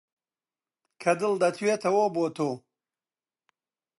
کە 1.01 1.11
دڵ 1.19 1.33
دەتوێتەوە 1.43 2.05
بۆ 2.15 2.25
تۆ 2.35 2.49